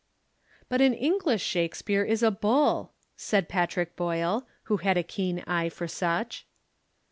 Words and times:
"But 0.67 0.81
an 0.81 0.95
English 0.95 1.43
Shakespeare 1.43 2.03
is 2.03 2.23
a 2.23 2.31
bull," 2.31 2.91
said 3.15 3.47
Patrick 3.47 3.95
Boyle, 3.95 4.47
who 4.63 4.77
had 4.77 4.97
a 4.97 5.03
keen 5.03 5.43
eye 5.45 5.69
for 5.69 5.87
such. 5.87 6.47